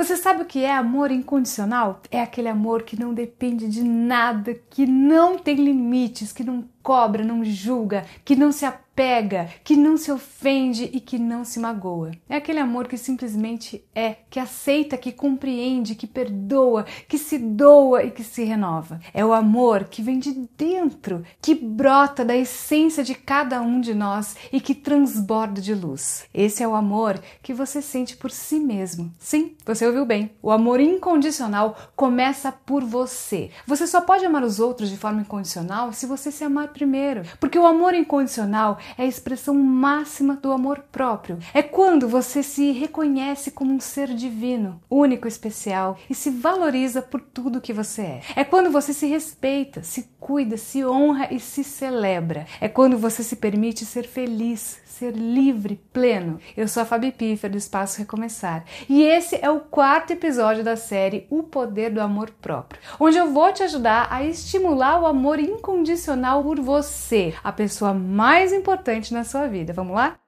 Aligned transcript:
Você 0.00 0.16
sabe 0.16 0.40
o 0.40 0.46
que 0.46 0.64
é 0.64 0.74
amor 0.74 1.10
incondicional? 1.10 2.00
É 2.10 2.22
aquele 2.22 2.48
amor 2.48 2.84
que 2.84 2.98
não 2.98 3.12
depende 3.12 3.68
de 3.68 3.82
nada, 3.82 4.58
que 4.70 4.86
não 4.86 5.36
tem 5.36 5.56
limites, 5.56 6.32
que 6.32 6.42
não 6.42 6.64
cobra, 6.82 7.24
não 7.24 7.44
julga, 7.44 8.04
que 8.24 8.34
não 8.36 8.52
se 8.52 8.64
apega, 8.64 9.48
que 9.64 9.76
não 9.76 9.96
se 9.96 10.10
ofende 10.12 10.90
e 10.92 11.00
que 11.00 11.18
não 11.18 11.44
se 11.44 11.58
magoa. 11.58 12.10
É 12.28 12.36
aquele 12.36 12.58
amor 12.58 12.86
que 12.86 12.98
simplesmente 12.98 13.84
é, 13.94 14.16
que 14.28 14.38
aceita, 14.38 14.96
que 14.96 15.12
compreende, 15.12 15.94
que 15.94 16.06
perdoa, 16.06 16.84
que 17.08 17.16
se 17.16 17.38
doa 17.38 18.02
e 18.02 18.10
que 18.10 18.22
se 18.22 18.44
renova. 18.44 19.00
É 19.14 19.24
o 19.24 19.32
amor 19.32 19.84
que 19.84 20.02
vem 20.02 20.18
de 20.18 20.48
dentro, 20.56 21.24
que 21.40 21.54
brota 21.54 22.24
da 22.24 22.36
essência 22.36 23.02
de 23.02 23.14
cada 23.14 23.60
um 23.62 23.80
de 23.80 23.94
nós 23.94 24.36
e 24.52 24.60
que 24.60 24.74
transborda 24.74 25.60
de 25.60 25.74
luz. 25.74 26.24
Esse 26.34 26.62
é 26.62 26.68
o 26.68 26.74
amor 26.74 27.20
que 27.42 27.54
você 27.54 27.80
sente 27.80 28.16
por 28.16 28.30
si 28.30 28.58
mesmo. 28.58 29.12
Sim, 29.18 29.54
você 29.64 29.86
ouviu 29.86 30.04
bem. 30.04 30.30
O 30.42 30.50
amor 30.50 30.80
incondicional 30.80 31.76
começa 31.94 32.52
por 32.52 32.84
você. 32.84 33.50
Você 33.66 33.86
só 33.86 34.00
pode 34.00 34.24
amar 34.24 34.42
os 34.42 34.60
outros 34.60 34.90
de 34.90 34.96
forma 34.96 35.22
incondicional 35.22 35.92
se 35.92 36.06
você 36.06 36.30
se 36.30 36.44
amar 36.44 36.69
primeiro. 36.70 37.22
Porque 37.38 37.58
o 37.58 37.66
amor 37.66 37.94
incondicional 37.94 38.78
é 38.96 39.02
a 39.02 39.06
expressão 39.06 39.54
máxima 39.54 40.36
do 40.36 40.52
amor 40.52 40.84
próprio. 40.90 41.38
É 41.52 41.62
quando 41.62 42.08
você 42.08 42.42
se 42.42 42.72
reconhece 42.72 43.50
como 43.50 43.72
um 43.72 43.80
ser 43.80 44.08
divino, 44.14 44.80
único, 44.88 45.28
especial 45.28 45.98
e 46.08 46.14
se 46.14 46.30
valoriza 46.30 47.02
por 47.02 47.20
tudo 47.20 47.60
que 47.60 47.72
você 47.72 48.02
é. 48.02 48.20
É 48.36 48.44
quando 48.44 48.70
você 48.70 48.92
se 48.92 49.06
respeita, 49.06 49.82
se 49.82 50.08
cuida, 50.18 50.56
se 50.56 50.84
honra 50.84 51.28
e 51.30 51.40
se 51.40 51.62
celebra. 51.64 52.46
É 52.60 52.68
quando 52.68 52.96
você 52.96 53.22
se 53.22 53.36
permite 53.36 53.84
ser 53.84 54.06
feliz, 54.06 54.80
ser 55.00 55.12
livre, 55.16 55.80
pleno. 55.92 56.38
Eu 56.54 56.68
sou 56.68 56.82
a 56.82 56.86
Fabi 56.86 57.10
Piffer 57.10 57.50
do 57.50 57.56
Espaço 57.56 57.98
Recomeçar 57.98 58.64
e 58.86 59.02
esse 59.02 59.38
é 59.40 59.50
o 59.50 59.60
quarto 59.60 60.12
episódio 60.12 60.62
da 60.62 60.76
série 60.76 61.26
O 61.30 61.42
Poder 61.42 61.90
do 61.90 62.02
Amor 62.02 62.30
Próprio, 62.30 62.80
onde 62.98 63.16
eu 63.16 63.30
vou 63.32 63.50
te 63.50 63.62
ajudar 63.62 64.08
a 64.10 64.22
estimular 64.22 65.00
o 65.00 65.06
amor 65.06 65.40
incondicional 65.40 66.42
por 66.42 66.59
você, 66.62 67.34
a 67.42 67.52
pessoa 67.52 67.92
mais 67.94 68.52
importante 68.52 69.12
na 69.12 69.24
sua 69.24 69.46
vida. 69.46 69.72
Vamos 69.72 69.94
lá? 69.94 70.18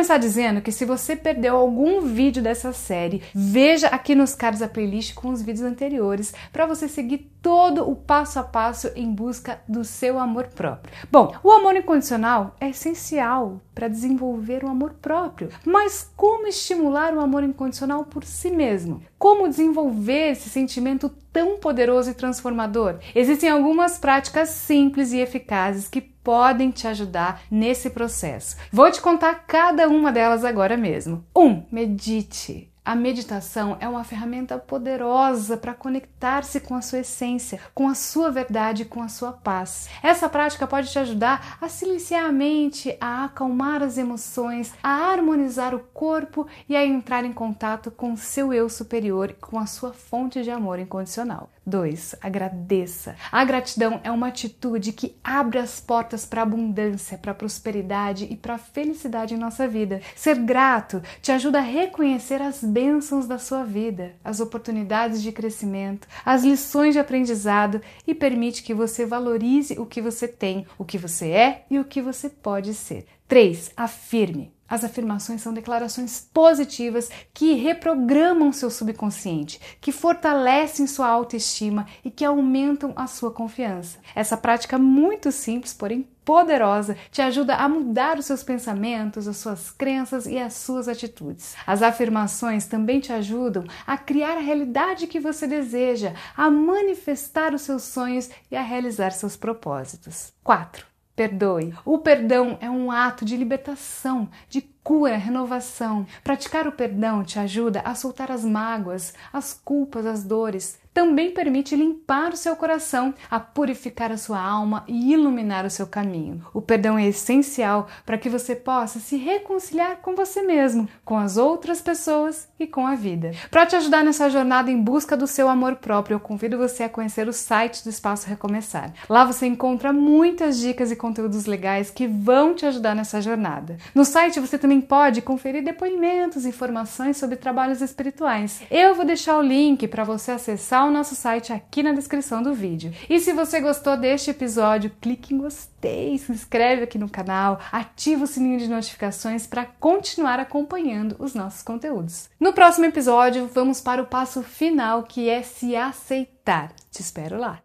Começar 0.00 0.16
dizendo 0.16 0.62
que 0.62 0.72
se 0.72 0.86
você 0.86 1.14
perdeu 1.14 1.54
algum 1.54 2.00
vídeo 2.00 2.42
dessa 2.42 2.72
série, 2.72 3.22
veja 3.34 3.88
aqui 3.88 4.14
nos 4.14 4.34
cards 4.34 4.62
a 4.62 4.66
playlist 4.66 5.12
com 5.12 5.28
os 5.28 5.42
vídeos 5.42 5.66
anteriores 5.66 6.32
para 6.50 6.64
você 6.64 6.88
seguir 6.88 7.30
todo 7.42 7.86
o 7.86 7.94
passo 7.94 8.38
a 8.38 8.42
passo 8.42 8.90
em 8.96 9.12
busca 9.12 9.60
do 9.68 9.84
seu 9.84 10.18
amor 10.18 10.46
próprio. 10.46 10.94
Bom, 11.12 11.34
o 11.42 11.52
amor 11.52 11.76
incondicional 11.76 12.56
é 12.58 12.70
essencial 12.70 13.60
para 13.74 13.88
desenvolver 13.88 14.64
o 14.64 14.68
amor 14.68 14.94
próprio, 15.02 15.50
mas 15.66 16.10
como 16.16 16.46
estimular 16.46 17.12
o 17.12 17.20
amor 17.20 17.44
incondicional 17.44 18.06
por 18.06 18.24
si 18.24 18.50
mesmo? 18.50 19.02
Como 19.18 19.48
desenvolver 19.48 20.30
esse 20.30 20.48
sentimento 20.48 21.10
tão 21.32 21.58
poderoso 21.58 22.10
e 22.10 22.14
transformador? 22.14 22.98
Existem 23.14 23.48
algumas 23.50 23.98
práticas 23.98 24.50
simples 24.50 25.12
e 25.12 25.20
eficazes 25.20 25.88
que 25.88 26.00
podem 26.00 26.70
te 26.70 26.86
ajudar 26.86 27.42
nesse 27.50 27.90
processo. 27.90 28.56
Vou 28.72 28.90
te 28.90 29.00
contar 29.00 29.46
cada 29.46 29.88
uma 29.88 30.12
delas 30.12 30.44
agora 30.44 30.76
mesmo. 30.76 31.24
1. 31.34 31.42
Um, 31.42 31.66
medite. 31.70 32.69
A 32.90 32.96
meditação 32.96 33.76
é 33.78 33.88
uma 33.88 34.02
ferramenta 34.02 34.58
poderosa 34.58 35.56
para 35.56 35.72
conectar-se 35.72 36.58
com 36.58 36.74
a 36.74 36.82
sua 36.82 36.98
essência, 36.98 37.60
com 37.72 37.88
a 37.88 37.94
sua 37.94 38.32
verdade, 38.32 38.84
com 38.84 39.00
a 39.00 39.06
sua 39.06 39.30
paz. 39.30 39.88
Essa 40.02 40.28
prática 40.28 40.66
pode 40.66 40.90
te 40.90 40.98
ajudar 40.98 41.56
a 41.60 41.68
silenciar 41.68 42.24
a 42.24 42.32
mente, 42.32 42.96
a 43.00 43.26
acalmar 43.26 43.80
as 43.80 43.96
emoções, 43.96 44.74
a 44.82 45.12
harmonizar 45.12 45.72
o 45.72 45.78
corpo 45.78 46.48
e 46.68 46.74
a 46.74 46.84
entrar 46.84 47.24
em 47.24 47.32
contato 47.32 47.92
com 47.92 48.14
o 48.14 48.16
seu 48.16 48.52
eu 48.52 48.68
superior, 48.68 49.36
com 49.40 49.56
a 49.56 49.66
sua 49.66 49.92
fonte 49.92 50.42
de 50.42 50.50
amor 50.50 50.80
incondicional. 50.80 51.48
2. 51.66 52.16
Agradeça. 52.20 53.16
A 53.30 53.44
gratidão 53.44 54.00
é 54.02 54.10
uma 54.10 54.28
atitude 54.28 54.92
que 54.92 55.14
abre 55.22 55.58
as 55.58 55.80
portas 55.80 56.24
para 56.24 56.42
abundância, 56.42 57.18
para 57.18 57.34
prosperidade 57.34 58.26
e 58.30 58.36
para 58.36 58.58
felicidade 58.58 59.34
em 59.34 59.38
nossa 59.38 59.68
vida. 59.68 60.00
Ser 60.16 60.36
grato 60.36 61.02
te 61.20 61.32
ajuda 61.32 61.58
a 61.58 61.62
reconhecer 61.62 62.40
as 62.42 62.62
bênçãos 62.62 63.26
da 63.26 63.38
sua 63.38 63.64
vida, 63.64 64.14
as 64.24 64.40
oportunidades 64.40 65.22
de 65.22 65.32
crescimento, 65.32 66.08
as 66.24 66.44
lições 66.44 66.94
de 66.94 66.98
aprendizado 66.98 67.80
e 68.06 68.14
permite 68.14 68.62
que 68.62 68.74
você 68.74 69.06
valorize 69.06 69.78
o 69.78 69.86
que 69.86 70.00
você 70.00 70.26
tem, 70.26 70.66
o 70.78 70.84
que 70.84 70.98
você 70.98 71.30
é 71.30 71.64
e 71.70 71.78
o 71.78 71.84
que 71.84 72.02
você 72.02 72.28
pode 72.28 72.74
ser. 72.74 73.06
3. 73.28 73.70
Afirme. 73.76 74.52
As 74.70 74.84
afirmações 74.84 75.42
são 75.42 75.52
declarações 75.52 76.28
positivas 76.32 77.10
que 77.34 77.54
reprogramam 77.54 78.52
seu 78.52 78.70
subconsciente, 78.70 79.60
que 79.80 79.90
fortalecem 79.90 80.86
sua 80.86 81.08
autoestima 81.08 81.88
e 82.04 82.10
que 82.10 82.24
aumentam 82.24 82.92
a 82.94 83.08
sua 83.08 83.32
confiança. 83.32 83.98
Essa 84.14 84.36
prática 84.36 84.78
muito 84.78 85.32
simples, 85.32 85.74
porém 85.74 86.08
poderosa, 86.24 86.96
te 87.10 87.20
ajuda 87.20 87.56
a 87.56 87.68
mudar 87.68 88.16
os 88.16 88.26
seus 88.26 88.44
pensamentos, 88.44 89.26
as 89.26 89.38
suas 89.38 89.72
crenças 89.72 90.26
e 90.26 90.38
as 90.38 90.54
suas 90.54 90.86
atitudes. 90.86 91.56
As 91.66 91.82
afirmações 91.82 92.66
também 92.66 93.00
te 93.00 93.12
ajudam 93.12 93.64
a 93.84 93.98
criar 93.98 94.36
a 94.36 94.40
realidade 94.40 95.08
que 95.08 95.18
você 95.18 95.48
deseja, 95.48 96.14
a 96.36 96.48
manifestar 96.48 97.52
os 97.52 97.62
seus 97.62 97.82
sonhos 97.82 98.30
e 98.48 98.54
a 98.54 98.62
realizar 98.62 99.10
seus 99.10 99.36
propósitos. 99.36 100.32
4. 100.44 100.89
Perdoe. 101.20 101.74
O 101.84 101.98
perdão 101.98 102.56
é 102.62 102.70
um 102.70 102.90
ato 102.90 103.26
de 103.26 103.36
libertação, 103.36 104.30
de 104.48 104.62
cura, 104.82 105.18
renovação. 105.18 106.06
Praticar 106.24 106.66
o 106.66 106.72
perdão 106.72 107.22
te 107.22 107.38
ajuda 107.38 107.82
a 107.82 107.94
soltar 107.94 108.30
as 108.30 108.42
mágoas, 108.42 109.12
as 109.30 109.52
culpas, 109.52 110.06
as 110.06 110.24
dores. 110.24 110.78
Também 110.92 111.30
permite 111.30 111.76
limpar 111.76 112.32
o 112.32 112.36
seu 112.36 112.56
coração, 112.56 113.14
a 113.30 113.38
purificar 113.38 114.10
a 114.10 114.16
sua 114.16 114.40
alma 114.40 114.82
e 114.88 115.12
iluminar 115.12 115.64
o 115.64 115.70
seu 115.70 115.86
caminho. 115.86 116.44
O 116.52 116.60
perdão 116.60 116.98
é 116.98 117.06
essencial 117.06 117.86
para 118.04 118.18
que 118.18 118.28
você 118.28 118.56
possa 118.56 118.98
se 118.98 119.16
reconciliar 119.16 119.98
com 119.98 120.16
você 120.16 120.42
mesmo, 120.42 120.88
com 121.04 121.16
as 121.16 121.36
outras 121.36 121.80
pessoas 121.80 122.48
e 122.58 122.66
com 122.66 122.86
a 122.86 122.96
vida. 122.96 123.30
Para 123.50 123.66
te 123.66 123.76
ajudar 123.76 124.04
nessa 124.04 124.28
jornada 124.28 124.70
em 124.70 124.82
busca 124.82 125.16
do 125.16 125.28
seu 125.28 125.48
amor 125.48 125.76
próprio, 125.76 126.16
eu 126.16 126.20
convido 126.20 126.58
você 126.58 126.82
a 126.82 126.88
conhecer 126.88 127.28
o 127.28 127.32
site 127.32 127.84
do 127.84 127.90
Espaço 127.90 128.28
Recomeçar. 128.28 128.92
Lá 129.08 129.24
você 129.24 129.46
encontra 129.46 129.92
muitas 129.92 130.58
dicas 130.58 130.90
e 130.90 130.96
conteúdos 130.96 131.46
legais 131.46 131.90
que 131.90 132.08
vão 132.08 132.52
te 132.52 132.66
ajudar 132.66 132.96
nessa 132.96 133.20
jornada. 133.22 133.76
No 133.94 134.04
site 134.04 134.40
você 134.40 134.58
também 134.58 134.80
pode 134.80 135.22
conferir 135.22 135.62
depoimentos, 135.62 136.44
informações 136.44 137.16
sobre 137.16 137.36
trabalhos 137.36 137.80
espirituais. 137.80 138.60
Eu 138.68 138.96
vou 138.96 139.04
deixar 139.04 139.38
o 139.38 139.42
link 139.42 139.86
para 139.86 140.02
você 140.02 140.32
acessar 140.32 140.79
o 140.84 140.90
nosso 140.90 141.14
site 141.14 141.52
aqui 141.52 141.82
na 141.82 141.92
descrição 141.92 142.42
do 142.42 142.54
vídeo. 142.54 142.92
E 143.08 143.18
se 143.18 143.32
você 143.32 143.60
gostou 143.60 143.96
deste 143.96 144.30
episódio, 144.30 144.92
clique 145.00 145.34
em 145.34 145.38
gostei, 145.38 146.16
se 146.18 146.30
inscreve 146.30 146.84
aqui 146.84 146.98
no 146.98 147.08
canal, 147.08 147.58
ativa 147.72 148.24
o 148.24 148.26
sininho 148.26 148.58
de 148.58 148.68
notificações 148.68 149.46
para 149.46 149.64
continuar 149.64 150.38
acompanhando 150.38 151.16
os 151.18 151.34
nossos 151.34 151.62
conteúdos. 151.62 152.28
No 152.38 152.52
próximo 152.52 152.86
episódio, 152.86 153.50
vamos 153.52 153.80
para 153.80 154.02
o 154.02 154.06
passo 154.06 154.42
final 154.42 155.02
que 155.02 155.28
é 155.28 155.42
se 155.42 155.74
aceitar. 155.74 156.72
Te 156.90 157.00
espero 157.00 157.38
lá. 157.38 157.58